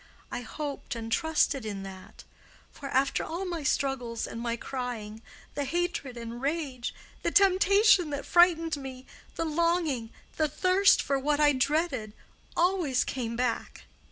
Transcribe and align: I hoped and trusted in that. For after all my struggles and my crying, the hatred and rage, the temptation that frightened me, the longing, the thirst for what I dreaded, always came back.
I 0.31 0.41
hoped 0.41 0.95
and 0.95 1.11
trusted 1.11 1.63
in 1.63 1.83
that. 1.83 2.23
For 2.71 2.89
after 2.89 3.23
all 3.23 3.45
my 3.45 3.61
struggles 3.61 4.25
and 4.25 4.41
my 4.41 4.57
crying, 4.57 5.21
the 5.53 5.63
hatred 5.63 6.17
and 6.17 6.41
rage, 6.41 6.91
the 7.21 7.29
temptation 7.29 8.09
that 8.09 8.25
frightened 8.25 8.77
me, 8.77 9.05
the 9.35 9.45
longing, 9.45 10.09
the 10.37 10.47
thirst 10.47 11.03
for 11.03 11.19
what 11.19 11.39
I 11.39 11.53
dreaded, 11.53 12.13
always 12.57 13.03
came 13.03 13.35
back. 13.35 13.83